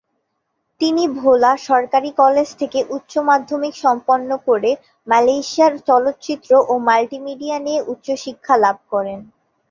[0.81, 4.71] তিনি ভোলা সরকারি কলেজ থেকে উচ্চ মাধ্যমিক সম্পন্ন করে
[5.07, 9.19] মালয়েশিয়ায় চলচ্চিত্র ও মাল্টিমিডিয়া নিয়ে উচ্চ শিক্ষা লাভ করেন।